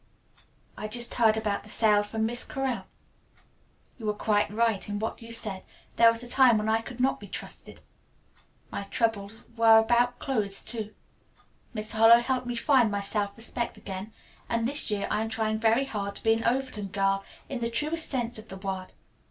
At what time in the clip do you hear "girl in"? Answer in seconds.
16.87-17.59